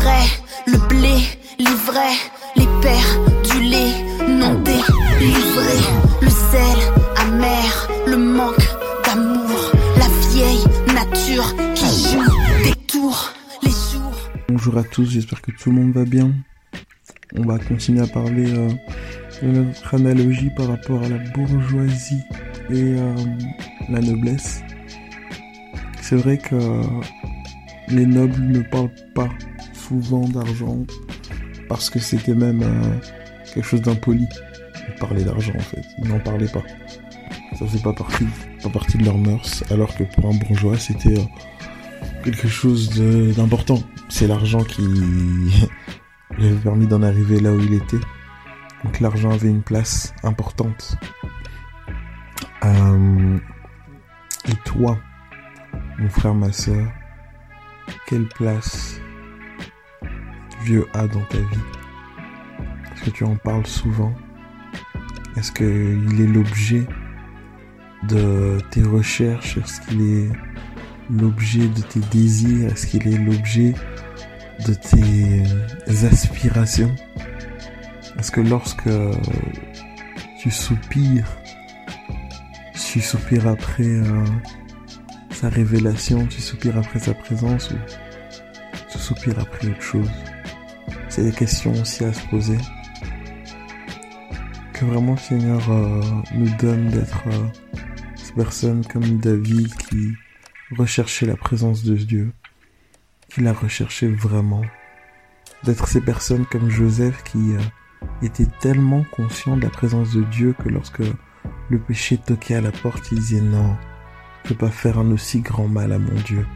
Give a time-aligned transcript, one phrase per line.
[0.00, 0.28] vrais,
[0.66, 1.16] le blé,
[1.58, 2.18] les vrais,
[2.56, 3.12] les pères,
[3.50, 3.94] du lait,
[4.28, 5.78] non délivré,
[6.22, 6.78] le sel
[7.16, 8.68] amer, le manque
[9.04, 14.30] d'amour, la vieille nature qui joue des tours, les jours.
[14.48, 16.32] Bonjour à tous, j'espère que tout le monde va bien.
[17.36, 18.70] On va continuer à parler euh,
[19.42, 22.22] de notre analogie par rapport à la bourgeoisie
[22.70, 23.14] et euh,
[23.88, 24.62] la noblesse.
[26.00, 26.54] C'est vrai que
[27.88, 29.28] les nobles ne parlent pas
[29.88, 30.84] souvent d'argent
[31.68, 32.98] parce que c'était même euh,
[33.54, 34.26] quelque chose d'impoli
[35.00, 35.82] parler d'argent en fait.
[35.98, 36.62] Ils n'en parlaient pas.
[37.58, 38.26] Ça faisait pas partie,
[38.62, 41.14] pas partie de leurs mœurs, alors que pour un bourgeois c'était
[42.24, 42.90] quelque chose
[43.36, 43.78] d'important.
[44.08, 44.82] C'est l'argent qui
[46.38, 48.00] lui avait permis d'en arriver là où il était.
[48.84, 50.96] Donc l'argent avait une place importante.
[52.64, 53.38] Euh,
[54.46, 54.98] et toi,
[55.98, 56.86] mon frère, ma soeur,
[58.06, 59.00] quelle place
[60.64, 61.64] Dieu a dans ta vie?
[62.92, 64.12] Est-ce que tu en parles souvent?
[65.36, 66.86] Est-ce qu'il est l'objet
[68.08, 69.56] de tes recherches?
[69.58, 70.28] Est-ce qu'il est
[71.10, 72.72] l'objet de tes désirs?
[72.72, 73.74] Est-ce qu'il est l'objet
[74.66, 76.94] de tes aspirations?
[78.18, 78.90] Est-ce que lorsque
[80.40, 81.38] tu soupires,
[82.74, 84.24] tu soupires après euh,
[85.30, 87.76] sa révélation, tu soupires après sa présence ou
[88.90, 90.10] tu soupires après autre chose?
[91.08, 92.58] C'est des questions aussi à se poser.
[94.72, 96.02] Que vraiment le Seigneur euh,
[96.34, 97.46] nous donne d'être euh,
[98.14, 100.12] ces personnes comme David qui
[100.76, 102.32] recherchait la présence de Dieu,
[103.30, 104.62] qu'il a recherché vraiment,
[105.64, 107.60] d'être ces personnes comme Joseph qui euh,
[108.22, 111.02] était tellement conscient de la présence de Dieu que lorsque
[111.70, 113.76] le péché toquait à la porte, il disait non,
[114.44, 116.46] je peux pas faire un aussi grand mal à mon Dieu.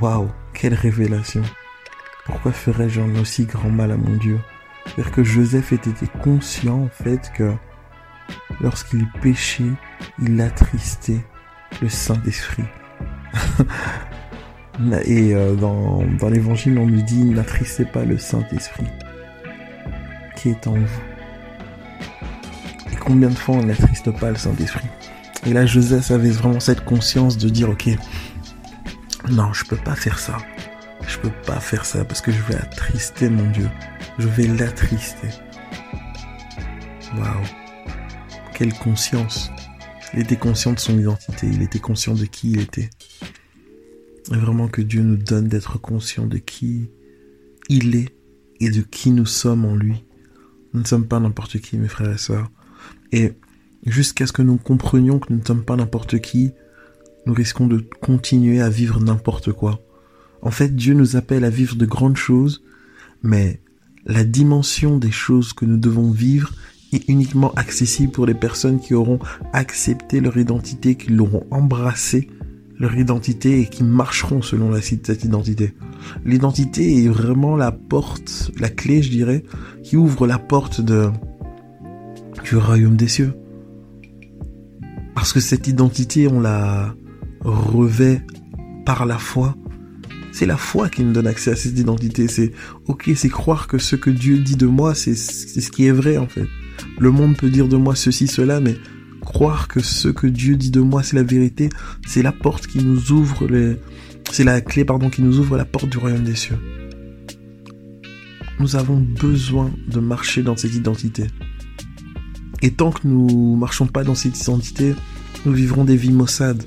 [0.00, 1.42] Waouh, quelle révélation.
[2.26, 4.38] Pourquoi ferais-je un aussi grand mal à mon Dieu?
[4.84, 5.90] C'est-à-dire que Joseph était
[6.22, 7.52] conscient en fait que
[8.60, 9.72] lorsqu'il péchait,
[10.20, 11.24] il attristait
[11.80, 12.64] le Saint-Esprit.
[15.04, 18.86] Et euh, dans, l'évangile, on nous dit n'attristez pas le Saint-Esprit
[20.36, 21.02] qui est en vous.
[22.90, 24.88] Et combien de fois on n'attriste pas le Saint-Esprit?
[25.46, 27.90] Et là, Joseph avait vraiment cette conscience de dire ok,
[29.30, 30.38] non, je peux pas faire ça.
[31.06, 33.68] Je peux pas faire ça parce que je vais attrister mon Dieu.
[34.18, 35.28] Je vais l'attrister.
[37.16, 37.44] Waouh.
[38.54, 39.50] Quelle conscience.
[40.14, 42.90] Il était conscient de son identité, il était conscient de qui il était.
[44.30, 46.90] Et vraiment que Dieu nous donne d'être conscient de qui
[47.68, 48.14] il est
[48.60, 50.04] et de qui nous sommes en lui.
[50.72, 52.50] Nous ne sommes pas n'importe qui, mes frères et sœurs.
[53.10, 53.32] Et
[53.84, 56.52] jusqu'à ce que nous comprenions que nous ne sommes pas n'importe qui,
[57.26, 59.80] nous risquons de continuer à vivre n'importe quoi.
[60.42, 62.62] En fait, Dieu nous appelle à vivre de grandes choses,
[63.22, 63.60] mais
[64.04, 66.52] la dimension des choses que nous devons vivre
[66.92, 69.20] est uniquement accessible pour les personnes qui auront
[69.52, 72.28] accepté leur identité, qui l'auront embrassé
[72.78, 75.74] leur identité et qui marcheront selon la, cette identité.
[76.24, 79.44] L'identité est vraiment la porte, la clé, je dirais,
[79.84, 81.08] qui ouvre la porte de,
[82.44, 83.34] du royaume des cieux.
[85.14, 86.94] Parce que cette identité, on la
[87.40, 88.22] revêt
[88.84, 89.56] par la foi.
[90.32, 92.26] C'est la foi qui nous donne accès à cette identité.
[92.28, 92.52] C'est,
[92.86, 96.16] ok, c'est croire que ce que Dieu dit de moi, c'est ce qui est vrai,
[96.16, 96.46] en fait.
[96.98, 98.76] Le monde peut dire de moi ceci, cela, mais
[99.20, 101.68] croire que ce que Dieu dit de moi, c'est la vérité,
[102.06, 103.76] c'est la porte qui nous ouvre les,
[104.30, 106.58] c'est la clé, pardon, qui nous ouvre la porte du royaume des cieux.
[108.58, 111.26] Nous avons besoin de marcher dans cette identité.
[112.62, 114.94] Et tant que nous marchons pas dans cette identité,
[115.44, 116.62] nous vivrons des vies maussades.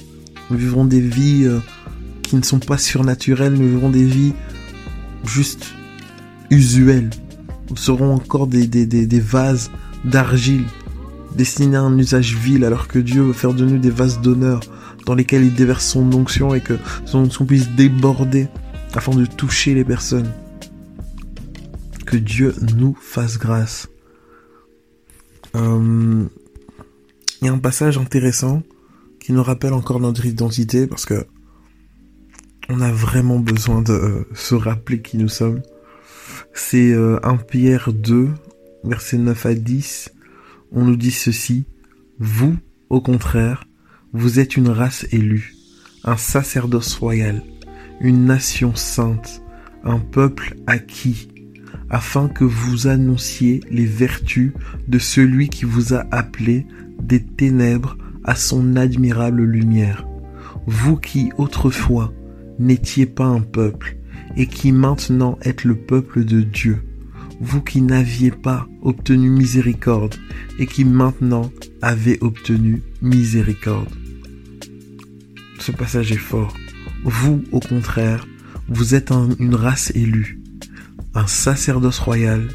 [0.50, 1.59] Nous vivrons des vies euh,
[2.35, 3.53] ne sont pas surnaturelles.
[3.53, 4.34] Nous vivrons des vies
[5.26, 5.73] juste
[6.49, 7.09] usuelles.
[7.70, 9.72] Nous serons encore des vases
[10.03, 10.66] d'argile
[11.35, 14.61] destinés à un usage vil alors que Dieu veut faire de nous des vases d'honneur
[15.05, 18.47] dans lesquels il déverse son onction et que son onction puisse déborder
[18.93, 20.31] afin de toucher les personnes.
[22.05, 23.90] Que Dieu nous fasse grâce.
[25.55, 26.26] Euh,
[27.41, 28.64] il y a un passage intéressant
[29.20, 31.26] qui nous rappelle encore notre identité parce que
[32.70, 35.62] on a vraiment besoin de euh, se rappeler qui nous sommes.
[36.53, 38.29] C'est 1 euh, Pierre 2,
[38.84, 40.12] versets 9 à 10
[40.72, 41.66] on nous dit ceci,
[42.20, 42.58] vous,
[42.90, 43.66] au contraire,
[44.14, 45.56] vous êtes une race élue,
[46.03, 47.41] un sacerdoce royal,
[48.02, 49.41] une nation sainte,
[49.84, 51.29] un peuple acquis,
[51.90, 54.52] afin que vous annonciez les vertus
[54.88, 56.66] de celui qui vous a appelé
[57.02, 60.06] des ténèbres à son admirable lumière.
[60.66, 62.12] Vous qui autrefois
[62.59, 63.97] n'étiez pas un peuple,
[64.37, 66.81] et qui maintenant êtes le peuple de Dieu,
[67.40, 70.16] vous qui n'aviez pas obtenu miséricorde
[70.59, 73.90] et qui maintenant avez obtenu miséricorde.
[75.59, 76.55] Ce passage est fort.
[77.03, 78.25] Vous, au contraire,
[78.67, 80.40] vous êtes une race élue,
[81.13, 82.47] un sacerdoce royal,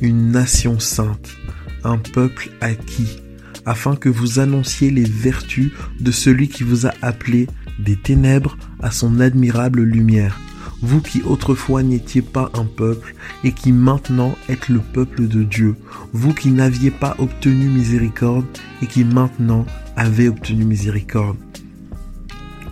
[0.00, 1.36] une nation sainte,
[1.84, 3.20] un peuple acquis,
[3.66, 7.48] afin que vous annonciez les vertus de celui qui vous a appelé
[7.78, 10.38] des ténèbres à son admirable lumière.
[10.80, 15.76] Vous qui autrefois n'étiez pas un peuple et qui maintenant êtes le peuple de Dieu.
[16.12, 18.46] Vous qui n'aviez pas obtenu miséricorde
[18.80, 19.66] et qui maintenant
[19.96, 21.36] avez obtenu miséricorde.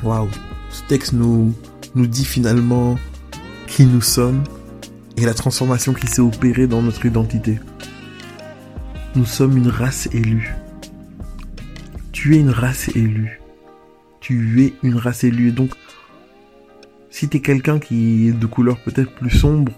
[0.02, 0.28] Waouh,
[0.70, 1.52] ce texte nous,
[1.94, 2.98] nous dit finalement
[3.66, 4.44] qui nous sommes
[5.16, 7.58] et la transformation qui s'est opérée dans notre identité.
[9.16, 10.54] Nous sommes une race élue.
[12.12, 13.40] Tu es une race élue.
[14.26, 15.52] Tu es une race élue.
[15.52, 15.70] Donc,
[17.10, 19.70] si tu es quelqu'un qui est de couleur peut-être plus sombre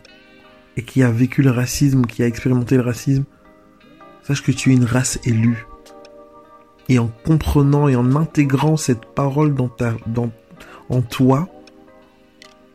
[0.79, 3.25] et qui a vécu le racisme, qui a expérimenté le racisme,
[4.23, 5.67] sache que tu es une race élue.
[6.89, 10.31] Et en comprenant et en intégrant cette parole dans ta, dans,
[10.89, 11.51] en toi,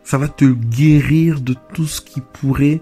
[0.03, 2.81] ça va te guérir de tout ce qui pourrait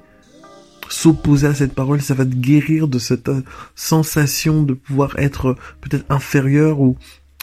[0.90, 3.42] s'opposer à cette parole, ça va te guérir de cette euh,
[3.74, 6.98] sensation de pouvoir être peut-être inférieur ou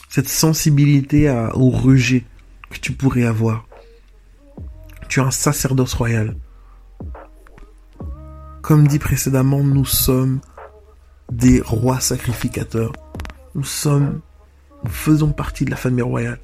[0.08, 2.24] cette sensibilité à, au rejet
[2.70, 3.66] que tu pourrais avoir.
[5.08, 6.36] Tu es un sacerdoce royal.
[8.62, 10.40] Comme dit précédemment, nous sommes
[11.32, 12.92] des rois sacrificateurs.
[13.54, 14.20] Nous sommes,
[14.84, 16.38] nous faisons partie de la famille royale.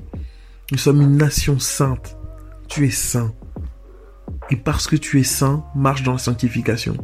[0.72, 2.16] Nous sommes une nation sainte.
[2.69, 3.32] Tu es saint.
[4.50, 6.96] Et parce que tu es saint, marche dans la sanctification.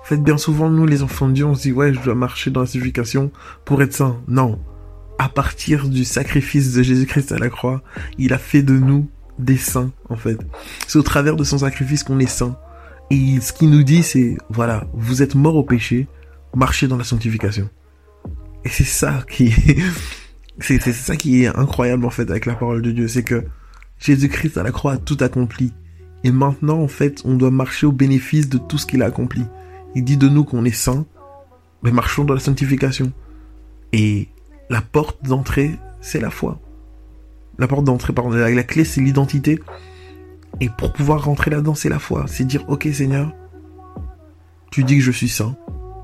[0.00, 2.14] En fait, bien souvent, nous, les enfants de Dieu, on se dit, ouais, je dois
[2.14, 3.30] marcher dans la sanctification
[3.64, 4.20] pour être saint.
[4.28, 4.58] Non.
[5.18, 7.82] À partir du sacrifice de Jésus-Christ à la croix,
[8.18, 9.08] il a fait de nous
[9.38, 10.38] des saints, en fait.
[10.86, 12.56] C'est au travers de son sacrifice qu'on est saint.
[13.10, 16.08] Et ce qu'il nous dit, c'est, voilà, vous êtes mort au péché,
[16.54, 17.68] marchez dans la sanctification.
[18.64, 19.52] Et c'est ça qui
[20.58, 23.08] c'est, c'est ça qui est incroyable, en fait, avec la parole de Dieu.
[23.08, 23.44] C'est que
[23.98, 25.72] Jésus-Christ à la croix a tout accompli.
[26.24, 29.44] Et maintenant, en fait, on doit marcher au bénéfice de tout ce qu'il a accompli.
[29.94, 31.06] Il dit de nous qu'on est saints,
[31.82, 33.12] mais marchons dans la sanctification.
[33.92, 34.28] Et
[34.70, 36.60] la porte d'entrée, c'est la foi.
[37.58, 39.60] La porte d'entrée, pardon, la, clé, c'est l'identité.
[40.60, 42.24] Et pour pouvoir rentrer là-dedans, c'est la foi.
[42.26, 43.32] C'est dire, ok Seigneur,
[44.70, 45.56] tu dis que je suis saint.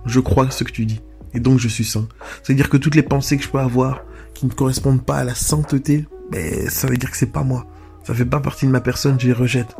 [0.07, 1.01] Je crois ce que tu dis.
[1.35, 2.09] Et donc je suis saint.
[2.43, 4.03] C'est-à-dire que toutes les pensées que je peux avoir
[4.35, 7.67] qui ne correspondent pas à la sainteté, ben, ça veut dire que c'est pas moi.
[8.05, 9.77] Ça fait pas partie de ma personne, je les rejette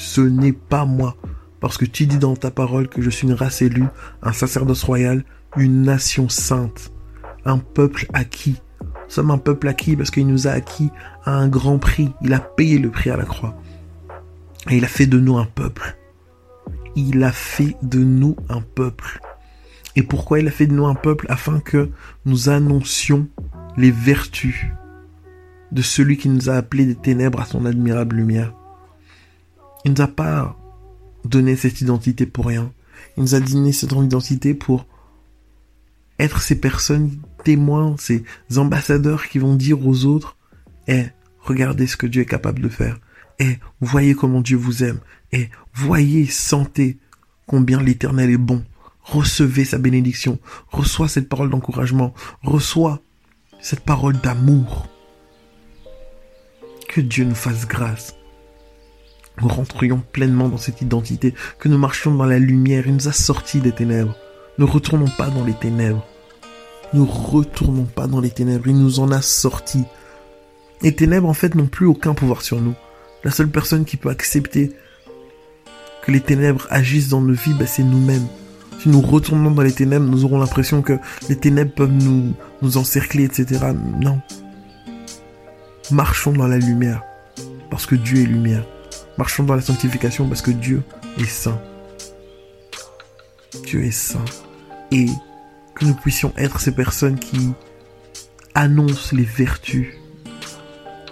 [0.00, 1.16] ce n'est pas moi.
[1.60, 3.86] Parce que tu dis dans ta parole que je suis une race élue,
[4.22, 5.24] un sacerdoce royal,
[5.56, 6.90] une nation sainte,
[7.44, 8.60] un peuple acquis.
[8.80, 10.90] Nous sommes un peuple acquis parce qu'il nous a acquis
[11.24, 12.12] à un grand prix.
[12.22, 13.60] Il a payé le prix à la croix.
[14.68, 15.96] Et il a fait de nous un peuple.
[16.96, 19.20] Il a fait de nous un peuple.
[19.96, 21.26] Et pourquoi il a fait de nous un peuple?
[21.28, 21.90] Afin que
[22.24, 23.28] nous annoncions
[23.76, 24.66] les vertus
[25.72, 28.54] de celui qui nous a appelés des ténèbres à son admirable lumière.
[29.84, 30.56] Il nous a pas
[31.24, 32.72] donné cette identité pour rien.
[33.16, 34.86] Il nous a donné cette identité pour
[36.20, 37.10] être ces personnes
[37.44, 38.24] témoins, ces
[38.56, 40.36] ambassadeurs qui vont dire aux autres,
[40.86, 41.06] eh,
[41.40, 42.98] regardez ce que Dieu est capable de faire.
[43.38, 45.00] Eh, voyez comment Dieu vous aime.
[45.32, 46.98] Eh, voyez, sentez
[47.46, 48.64] combien l'éternel est bon.
[49.02, 50.38] Recevez sa bénédiction.
[50.68, 52.12] Reçois cette parole d'encouragement.
[52.42, 53.00] Reçois
[53.60, 54.88] cette parole d'amour.
[56.88, 58.14] Que Dieu nous fasse grâce
[59.40, 63.12] nous rentrions pleinement dans cette identité, que nous marchions dans la lumière, il nous a
[63.12, 64.14] sortis des ténèbres.
[64.58, 66.06] Ne retournons pas dans les ténèbres.
[66.92, 69.84] Ne retournons pas dans les ténèbres, il nous en a sortis.
[70.82, 72.74] Les ténèbres, en fait, n'ont plus aucun pouvoir sur nous.
[73.22, 74.72] La seule personne qui peut accepter
[76.02, 78.26] que les ténèbres agissent dans nos vies, bah, c'est nous-mêmes.
[78.80, 82.32] Si nous retournons dans les ténèbres, nous aurons l'impression que les ténèbres peuvent nous,
[82.62, 83.60] nous encercler, etc.
[84.00, 84.20] Non.
[85.90, 87.02] Marchons dans la lumière,
[87.70, 88.64] parce que Dieu est lumière.
[89.18, 90.82] Marchons dans la sanctification parce que Dieu
[91.18, 91.60] est saint.
[93.66, 94.24] Dieu est saint.
[94.92, 95.06] Et
[95.80, 97.52] que nous puissions être ces personnes qui
[98.54, 99.88] annoncent les vertus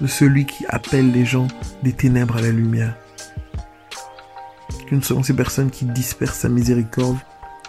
[0.00, 1.48] de celui qui appelle les gens
[1.82, 2.94] des ténèbres à la lumière.
[4.88, 7.18] Que nous soyons ces personnes qui dispersent sa miséricorde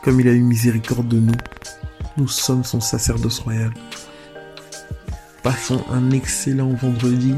[0.03, 1.37] comme il a eu miséricorde de nous.
[2.17, 3.73] Nous sommes son sacerdoce royal.
[5.41, 7.33] Passons un excellent vendredi,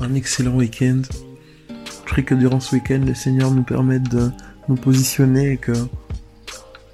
[0.00, 1.02] un excellent week-end
[2.08, 4.30] prie que durant ce week-end, le Seigneur nous permette de
[4.68, 5.72] nous positionner et que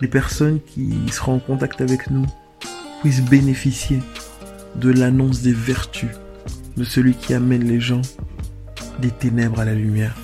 [0.01, 2.27] les personnes qui seront en contact avec nous
[3.01, 4.01] puissent bénéficier
[4.77, 6.11] de l'annonce des vertus
[6.77, 8.03] de celui qui amène les gens
[8.99, 10.15] des ténèbres à la lumière.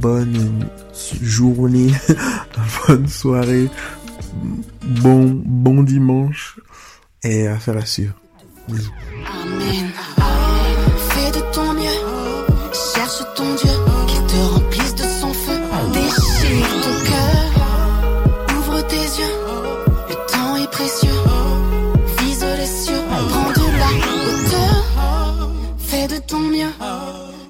[0.00, 0.68] bonne
[1.22, 1.90] journée,
[2.86, 3.68] bonne soirée,
[4.82, 6.58] bon, bon dimanche
[7.22, 8.14] et à suivre.
[8.68, 8.92] Bisous.
[9.42, 9.90] Amen.
[11.10, 12.00] Fais de ton mieux,
[12.72, 13.73] cherche ton Dieu,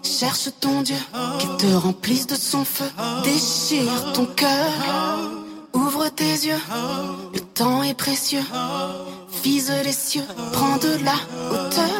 [0.03, 0.97] cherche ton Dieu,
[1.39, 2.91] qu'il te remplisse de son feu,
[3.25, 4.71] déchire ton cœur,
[5.73, 6.61] ouvre tes yeux,
[7.33, 8.45] le temps est précieux,
[9.43, 11.17] vise les cieux, prends de la
[11.51, 11.94] hauteur.